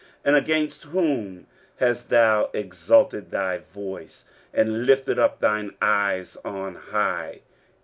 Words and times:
and 0.25 0.35
against 0.35 0.81
whom 0.85 1.45
hast 1.77 2.09
thou 2.09 2.49
exalted 2.53 3.29
thy 3.29 3.59
voice, 3.59 4.25
and 4.51 4.87
lifted 4.87 5.19
up 5.19 5.39
thine 5.39 5.75
eyes 5.79 6.37
on 6.43 6.73
high? 6.73 7.41